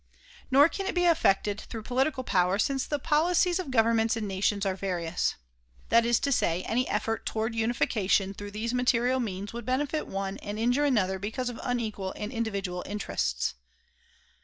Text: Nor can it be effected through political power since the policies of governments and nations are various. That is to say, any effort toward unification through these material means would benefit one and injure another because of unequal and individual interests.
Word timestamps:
Nor 0.49 0.67
can 0.67 0.87
it 0.87 0.95
be 0.95 1.05
effected 1.05 1.61
through 1.61 1.83
political 1.83 2.23
power 2.23 2.57
since 2.57 2.87
the 2.87 2.97
policies 2.97 3.59
of 3.59 3.69
governments 3.69 4.17
and 4.17 4.27
nations 4.27 4.65
are 4.65 4.75
various. 4.75 5.35
That 5.89 6.07
is 6.07 6.19
to 6.21 6.31
say, 6.31 6.63
any 6.63 6.87
effort 6.89 7.23
toward 7.23 7.53
unification 7.53 8.33
through 8.33 8.49
these 8.49 8.73
material 8.73 9.19
means 9.19 9.53
would 9.53 9.63
benefit 9.63 10.07
one 10.07 10.37
and 10.39 10.57
injure 10.57 10.85
another 10.85 11.19
because 11.19 11.49
of 11.51 11.59
unequal 11.63 12.13
and 12.17 12.31
individual 12.31 12.81
interests. 12.87 13.53